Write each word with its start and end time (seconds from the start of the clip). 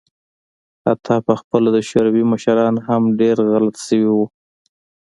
حتی 0.85 1.15
په 1.27 1.33
خپله 1.41 1.67
د 1.73 1.77
شوروي 1.89 2.23
مشران 2.31 2.75
هم 2.87 3.03
پرې 3.15 3.29
غلط 3.51 3.75
شوي 3.87 4.09
وو. 4.15 4.25